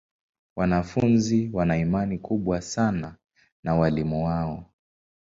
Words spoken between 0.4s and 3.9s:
Wanafunzi wana imani kubwa sana na